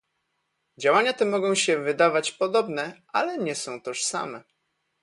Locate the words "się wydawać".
1.55-2.31